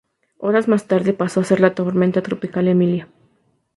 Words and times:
Horas 0.39 0.67
más 0.67 0.87
tarde 0.87 1.13
paso 1.13 1.39
a 1.39 1.43
ser 1.43 1.59
la 1.59 1.75
Tormenta 1.75 2.23
Tropical 2.23 2.67
Emilia. 2.67 3.07